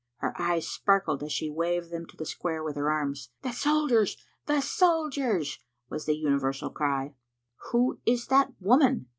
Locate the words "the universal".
6.07-6.71